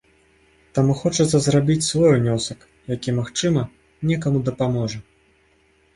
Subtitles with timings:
[0.77, 2.59] Таму хочацца зрабіць свой унёсак,
[2.95, 3.61] які магчыма,
[4.13, 4.99] некаму дапаможа.